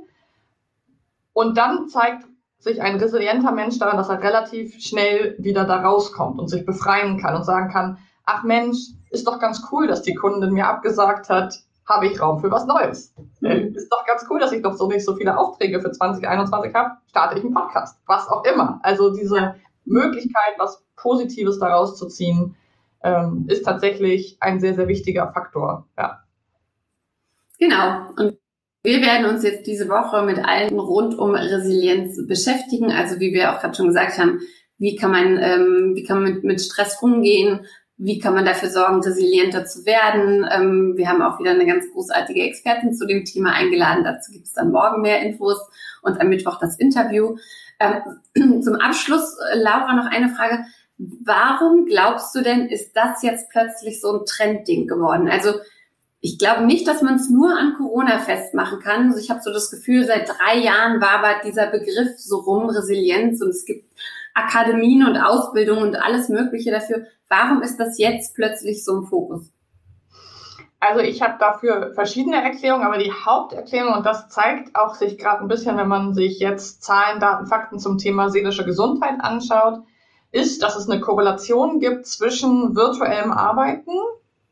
Und 1.32 1.58
dann 1.58 1.88
zeigt 1.88 2.26
sich 2.60 2.82
ein 2.82 2.98
resilienter 2.98 3.52
Mensch 3.52 3.80
daran, 3.80 3.98
dass 3.98 4.10
er 4.10 4.22
relativ 4.22 4.80
schnell 4.80 5.36
wieder 5.40 5.66
da 5.66 5.82
rauskommt 5.82 6.40
und 6.40 6.50
sich 6.50 6.66
befreien 6.66 7.20
kann 7.20 7.36
und 7.36 7.46
sagen 7.46 7.72
kann, 7.72 7.98
ach 8.26 8.44
Mensch, 8.44 8.78
ist 9.10 9.26
doch 9.26 9.40
ganz 9.40 9.66
cool, 9.72 9.88
dass 9.88 10.02
die 10.02 10.14
Kundin 10.14 10.54
mir 10.54 10.68
abgesagt 10.68 11.30
hat, 11.30 11.56
habe 11.88 12.06
ich 12.08 12.22
Raum 12.22 12.40
für 12.40 12.52
was 12.52 12.66
Neues. 12.66 13.16
Mhm. 13.40 13.74
Ist 13.76 13.92
doch 13.92 14.06
ganz 14.06 14.26
cool, 14.30 14.40
dass 14.40 14.52
ich 14.52 14.62
doch 14.62 14.76
so 14.76 14.88
nicht 14.88 15.04
so 15.04 15.16
viele 15.16 15.38
Aufträge 15.38 15.82
für 15.82 15.92
2021 15.92 16.74
habe. 16.76 16.92
Starte 17.08 17.40
ich 17.40 17.44
einen 17.44 17.54
Podcast, 17.54 18.00
was 18.06 18.28
auch 18.28 18.44
immer. 18.44 18.80
Also 18.84 19.12
diese 19.12 19.56
Möglichkeit, 19.86 20.54
was 20.60 20.84
Positives 20.96 21.58
daraus 21.60 21.98
zu 21.98 22.08
ziehen, 22.08 22.56
ähm, 23.02 23.46
ist 23.48 23.64
tatsächlich 23.64 24.38
ein 24.42 24.60
sehr, 24.60 24.76
sehr 24.76 24.88
wichtiger 24.88 25.32
Faktor. 25.32 25.88
Ja. 25.98 26.24
Genau. 27.58 28.12
Und 28.18 28.38
wir 28.90 29.02
werden 29.02 29.28
uns 29.28 29.44
jetzt 29.44 29.68
diese 29.68 29.88
Woche 29.88 30.24
mit 30.24 30.44
allen 30.44 30.80
rund 30.80 31.16
um 31.18 31.36
Resilienz 31.36 32.26
beschäftigen. 32.26 32.92
Also 32.92 33.20
wie 33.20 33.34
wir 33.34 33.54
auch 33.54 33.62
gerade 33.62 33.76
schon 33.76 33.90
gesagt 33.90 34.18
haben, 34.18 34.40
wie 34.80 34.96
kann 34.96 35.12
man, 35.12 35.38
ähm, 35.38 35.92
wie 35.94 36.04
kann 36.04 36.24
man 36.24 36.34
mit, 36.34 36.44
mit 36.44 36.62
Stress 36.62 36.98
umgehen? 37.00 37.62
wie 38.02 38.18
kann 38.18 38.34
man 38.34 38.46
dafür 38.46 38.70
sorgen, 38.70 39.04
resilienter 39.04 39.66
zu 39.66 39.86
werden. 39.86 40.48
Ähm, 40.50 40.94
wir 40.96 41.10
haben 41.10 41.22
auch 41.22 41.38
wieder 41.38 41.52
eine 41.52 41.66
ganz 41.66 41.84
großartige 41.92 42.44
Expertin 42.44 42.94
zu 42.94 43.06
dem 43.06 43.26
Thema 43.26 43.52
eingeladen. 43.52 44.06
Dazu 44.06 44.32
gibt 44.32 44.48
es 44.48 44.54
dann 44.54 44.72
morgen 44.72 45.02
mehr 45.02 45.22
Infos 45.22 45.60
und 46.02 46.20
am 46.22 46.30
Mittwoch 46.30 46.60
das 46.62 46.80
Interview. 46.80 47.36
Ähm, 47.82 48.62
zum 48.64 48.76
Abschluss, 48.76 49.38
äh, 49.52 49.58
Laura, 49.58 49.94
noch 49.96 50.10
eine 50.10 50.30
Frage. 50.30 50.64
Warum 50.98 51.86
glaubst 51.86 52.34
du 52.36 52.42
denn, 52.42 52.68
ist 52.68 52.94
das 52.94 53.22
jetzt 53.22 53.50
plötzlich 53.50 54.00
so 54.00 54.14
ein 54.14 54.26
Trendding 54.26 54.88
geworden? 54.88 55.28
Also 55.28 55.56
ich 56.22 56.38
glaube 56.38 56.66
nicht, 56.66 56.88
dass 56.88 57.02
man 57.02 57.16
es 57.16 57.30
nur 57.30 57.58
an 57.58 57.76
Corona 57.78 58.20
festmachen 58.20 58.80
kann. 58.80 59.08
Also 59.08 59.20
ich 59.20 59.30
habe 59.30 59.42
so 59.42 59.54
das 59.54 59.72
Gefühl, 59.72 60.06
seit 60.06 60.28
drei 60.28 60.58
Jahren 60.58 61.02
wabert 61.02 61.46
dieser 61.46 61.68
Begriff 61.68 62.18
so 62.18 62.38
rum, 62.38 62.70
Resilienz, 62.70 63.42
und 63.42 63.50
es 63.50 63.66
gibt 63.66 63.94
Akademien 64.34 65.08
und 65.08 65.18
Ausbildungen 65.18 65.84
und 65.84 65.96
alles 65.96 66.30
Mögliche 66.30 66.72
dafür. 66.72 67.06
Warum 67.30 67.62
ist 67.62 67.78
das 67.78 67.98
jetzt 67.98 68.36
plötzlich 68.36 68.84
so 68.84 68.98
im 68.98 69.06
Fokus? 69.06 69.52
Also 70.82 71.02
ich 71.02 71.22
habe 71.22 71.36
dafür 71.40 71.94
verschiedene 71.94 72.42
Erklärungen, 72.42 72.86
aber 72.86 72.98
die 72.98 73.12
Haupterklärung, 73.12 73.94
und 73.96 74.06
das 74.06 74.30
zeigt 74.30 74.76
auch 74.76 74.96
sich 74.96 75.18
gerade 75.18 75.42
ein 75.42 75.50
bisschen, 75.50 75.78
wenn 75.78 75.90
man 75.90 76.14
sich 76.14 76.40
jetzt 76.40 76.84
Zahlen, 76.84 77.20
Daten, 77.20 77.48
Fakten 77.48 77.80
zum 77.80 77.98
Thema 77.98 78.30
seelische 78.30 78.66
Gesundheit 78.66 79.16
anschaut, 79.20 79.84
ist, 80.32 80.64
dass 80.64 80.78
es 80.78 80.90
eine 80.90 81.02
Korrelation 81.02 81.80
gibt 81.80 82.06
zwischen 82.06 82.76
virtuellem 82.76 83.32
Arbeiten 83.32 83.92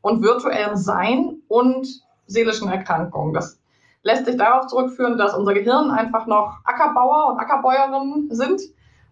und 0.08 0.24
virtuellem 0.24 0.78
Sein 0.78 1.42
und 1.48 1.88
seelischen 2.26 2.70
Erkrankungen. 2.70 3.34
Das 3.34 3.60
lässt 4.04 4.26
sich 4.26 4.38
darauf 4.38 4.68
zurückführen, 4.68 5.18
dass 5.18 5.36
unser 5.36 5.54
Gehirn 5.54 5.92
einfach 5.92 6.28
noch 6.28 6.60
Ackerbauer 6.64 7.32
und 7.34 7.40
Ackerbäuerinnen 7.40 8.30
sind 8.32 8.62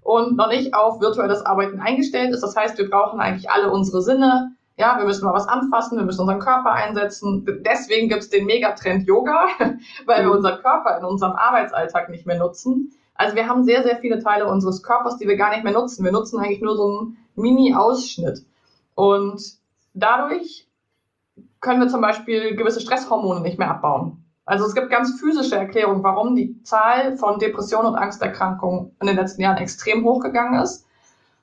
und 0.01 0.37
noch 0.37 0.47
nicht 0.47 0.73
auf 0.73 1.01
virtuelles 1.01 1.45
Arbeiten 1.45 1.79
eingestellt 1.79 2.33
ist. 2.33 2.41
Das 2.41 2.55
heißt, 2.55 2.77
wir 2.77 2.89
brauchen 2.89 3.19
eigentlich 3.19 3.49
alle 3.49 3.71
unsere 3.71 4.01
Sinne. 4.01 4.53
Ja, 4.77 4.97
wir 4.97 5.05
müssen 5.05 5.25
mal 5.25 5.33
was 5.33 5.47
anfassen, 5.47 5.97
wir 5.97 6.05
müssen 6.05 6.21
unseren 6.21 6.39
Körper 6.39 6.71
einsetzen. 6.71 7.45
Deswegen 7.65 8.09
gibt 8.09 8.23
es 8.23 8.29
den 8.29 8.45
Megatrend 8.45 9.07
Yoga, 9.07 9.47
weil 10.05 10.23
wir 10.23 10.29
mhm. 10.29 10.37
unseren 10.37 10.61
Körper 10.61 10.97
in 10.97 11.05
unserem 11.05 11.33
Arbeitsalltag 11.33 12.09
nicht 12.09 12.25
mehr 12.25 12.37
nutzen. 12.37 12.93
Also 13.15 13.35
wir 13.35 13.47
haben 13.47 13.63
sehr, 13.63 13.83
sehr 13.83 13.97
viele 13.97 14.19
Teile 14.21 14.47
unseres 14.47 14.83
Körpers, 14.83 15.17
die 15.17 15.27
wir 15.27 15.37
gar 15.37 15.51
nicht 15.51 15.63
mehr 15.63 15.73
nutzen. 15.73 16.03
Wir 16.03 16.11
nutzen 16.11 16.39
eigentlich 16.39 16.61
nur 16.61 16.75
so 16.75 16.85
einen 16.87 17.17
Mini-Ausschnitt. 17.35 18.45
Und 18.95 19.41
dadurch 19.93 20.67
können 21.65 21.81
wir 21.81 21.89
zum 21.89 22.01
Beispiel 22.01 22.55
gewisse 22.55 22.79
Stresshormone 22.79 23.41
nicht 23.41 23.57
mehr 23.57 23.71
abbauen. 23.71 24.23
Also 24.45 24.65
es 24.65 24.75
gibt 24.75 24.91
ganz 24.91 25.19
physische 25.19 25.55
Erklärungen, 25.55 26.03
warum 26.03 26.35
die 26.35 26.61
Zahl 26.61 27.17
von 27.17 27.39
Depressionen 27.39 27.87
und 27.87 27.95
Angsterkrankungen 27.95 28.95
in 29.01 29.07
den 29.07 29.15
letzten 29.15 29.41
Jahren 29.41 29.57
extrem 29.57 30.05
hochgegangen 30.05 30.61
ist. 30.61 30.85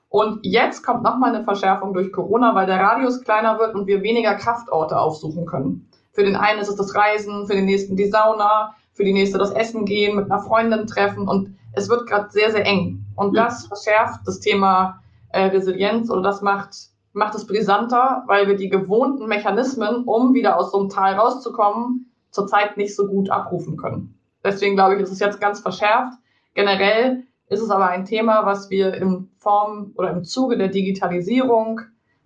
Und 0.07 0.39
jetzt 0.45 0.81
kommt 0.85 1.03
nochmal 1.03 1.35
eine 1.35 1.43
Verschärfung 1.43 1.93
durch 1.93 2.13
Corona, 2.13 2.55
weil 2.55 2.67
der 2.67 2.79
Radius 2.79 3.21
kleiner 3.21 3.59
wird 3.59 3.75
und 3.75 3.85
wir 3.87 4.01
weniger 4.01 4.35
Kraftorte 4.35 4.97
aufsuchen 4.97 5.45
können. 5.45 5.89
Für 6.13 6.23
den 6.23 6.37
einen 6.37 6.61
ist 6.61 6.69
es 6.69 6.77
das 6.77 6.95
Reisen, 6.95 7.45
für 7.45 7.55
den 7.55 7.65
nächsten 7.65 7.97
die 7.97 8.07
Sauna, 8.07 8.75
für 8.93 9.03
die 9.03 9.11
nächste 9.11 9.37
das 9.37 9.51
Essen 9.51 9.83
gehen, 9.83 10.15
mit 10.15 10.31
einer 10.31 10.41
Freundin 10.41 10.87
treffen 10.87 11.27
und 11.27 11.57
es 11.73 11.89
wird 11.89 12.07
gerade 12.07 12.29
sehr, 12.29 12.51
sehr 12.51 12.65
eng. 12.65 13.03
Und 13.15 13.35
das 13.35 13.65
verschärft 13.65 14.21
das 14.25 14.39
Thema 14.39 15.01
äh, 15.29 15.47
Resilienz 15.47 16.09
oder 16.09 16.21
das 16.21 16.41
macht, 16.41 16.92
macht 17.13 17.35
es 17.35 17.47
brisanter, 17.47 18.23
weil 18.27 18.47
wir 18.47 18.55
die 18.55 18.69
gewohnten 18.69 19.27
Mechanismen, 19.27 20.03
um 20.03 20.33
wieder 20.33 20.57
aus 20.57 20.71
so 20.71 20.79
einem 20.79 20.89
Tal 20.89 21.13
rauszukommen, 21.13 22.11
zurzeit 22.31 22.77
nicht 22.77 22.95
so 22.95 23.07
gut 23.07 23.29
abrufen 23.29 23.77
können. 23.77 24.19
Deswegen 24.43 24.75
glaube 24.75 24.95
ich, 24.95 25.01
ist 25.01 25.11
es 25.11 25.19
jetzt 25.19 25.39
ganz 25.39 25.59
verschärft. 25.59 26.17
Generell 26.53 27.23
ist 27.49 27.61
es 27.61 27.69
aber 27.69 27.87
ein 27.87 28.05
Thema, 28.05 28.45
was 28.45 28.69
wir 28.69 28.93
in 28.95 29.29
Form 29.37 29.93
oder 29.95 30.11
im 30.11 30.23
Zuge 30.23 30.57
der 30.57 30.69
Digitalisierung 30.69 31.81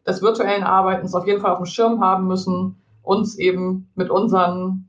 des 0.06 0.22
virtuellen 0.22 0.64
Arbeitens 0.64 1.14
auf 1.14 1.28
jeden 1.28 1.42
Fall 1.42 1.52
auf 1.52 1.60
dem 1.60 1.66
Schirm 1.66 2.02
haben 2.02 2.28
müssen 2.28 2.78
uns 3.08 3.38
eben 3.38 3.90
mit 3.96 4.10
unseren 4.10 4.88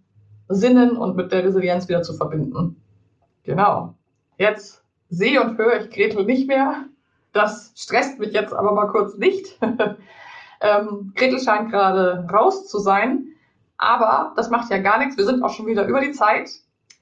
Sinnen 0.48 0.96
und 0.96 1.16
mit 1.16 1.32
der 1.32 1.44
Resilienz 1.44 1.88
wieder 1.88 2.02
zu 2.02 2.14
verbinden. 2.14 2.82
Genau. 3.44 3.94
Jetzt 4.38 4.82
sehe 5.08 5.40
und 5.40 5.56
höre 5.56 5.80
ich 5.80 5.90
Gretel 5.90 6.24
nicht 6.24 6.48
mehr. 6.48 6.84
Das 7.38 7.72
stresst 7.76 8.18
mich 8.18 8.32
jetzt 8.32 8.52
aber 8.52 8.72
mal 8.72 8.88
kurz 8.88 9.16
nicht. 9.16 9.56
ähm, 10.60 11.12
Gretel 11.14 11.38
scheint 11.38 11.70
gerade 11.70 12.26
raus 12.32 12.66
zu 12.66 12.80
sein, 12.80 13.28
aber 13.76 14.32
das 14.34 14.50
macht 14.50 14.70
ja 14.70 14.78
gar 14.78 14.98
nichts. 14.98 15.16
Wir 15.16 15.24
sind 15.24 15.44
auch 15.44 15.50
schon 15.50 15.68
wieder 15.68 15.86
über 15.86 16.00
die 16.00 16.10
Zeit. 16.10 16.50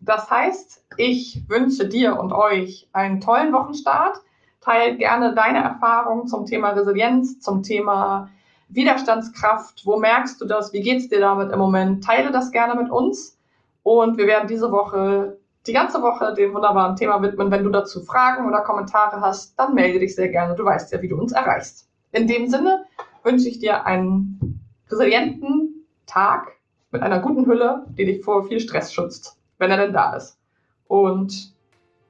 Das 0.00 0.31
heißt, 0.31 0.85
ich 0.99 1.43
wünsche 1.49 1.88
dir 1.88 2.21
und 2.21 2.35
euch 2.35 2.87
einen 2.93 3.23
tollen 3.23 3.55
Wochenstart. 3.55 4.21
Teil 4.61 4.99
gerne 4.99 5.35
deine 5.35 5.62
Erfahrungen 5.62 6.26
zum 6.26 6.45
Thema 6.45 6.73
Resilienz, 6.73 7.40
zum 7.40 7.62
Thema 7.62 8.28
Widerstandskraft. 8.69 9.87
Wo 9.87 9.97
merkst 9.97 10.38
du 10.38 10.45
das? 10.45 10.75
Wie 10.75 10.83
geht's 10.83 11.09
dir 11.09 11.21
damit 11.21 11.50
im 11.50 11.59
Moment? 11.59 12.05
Teile 12.05 12.31
das 12.31 12.50
gerne 12.50 12.75
mit 12.75 12.90
uns. 12.90 13.38
Und 13.83 14.19
wir 14.19 14.26
werden 14.26 14.49
diese 14.49 14.71
Woche, 14.71 15.38
die 15.66 15.73
ganze 15.73 16.02
Woche, 16.02 16.35
dem 16.35 16.54
wunderbaren 16.54 16.96
Thema 16.96 17.20
widmen. 17.23 17.50
Wenn 17.50 17.64
du 17.64 17.70
dazu 17.70 18.02
Fragen 18.02 18.46
oder 18.46 18.61
Kommentare 18.61 19.20
hast, 19.20 19.58
dann 19.58 19.75
melde 19.75 19.99
dich 19.99 20.14
sehr 20.14 20.28
gerne. 20.28 20.54
Du 20.54 20.64
weißt 20.64 20.92
ja, 20.92 21.02
wie 21.02 21.08
du 21.08 21.18
uns 21.18 21.32
erreichst. 21.32 21.88
In 22.12 22.26
dem 22.26 22.49
Sinne 22.49 22.85
wünsche 23.23 23.49
ich 23.49 23.58
dir 23.58 23.85
einen 23.85 24.61
resilienten 24.90 25.87
Tag 26.06 26.52
mit 26.92 27.02
einer 27.02 27.18
guten 27.18 27.46
Hülle, 27.46 27.85
die 27.99 28.04
dich 28.04 28.25
vor 28.25 28.44
viel 28.44 28.61
Stress 28.61 28.92
schützt, 28.92 29.37
wenn 29.58 29.70
er 29.70 29.78
denn 29.78 29.92
da 29.92 30.14
ist. 30.14 30.38
Und 30.87 31.54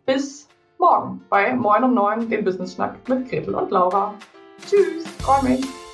bis 0.04 0.48
morgen 0.78 1.22
bei 1.28 1.54
Moin 1.54 1.84
um 1.84 1.94
9, 1.94 2.28
dem 2.28 2.44
Business 2.44 2.74
Schnack 2.74 3.08
mit 3.08 3.28
Gretel 3.28 3.54
und 3.54 3.70
Laura. 3.70 4.14
Tschüss, 4.66 5.06
freue 5.18 5.42
mich. 5.42 5.85